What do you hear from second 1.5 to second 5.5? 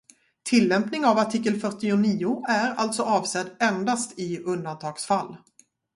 fyrtionio är alltså avsedd endast i undantagsfall.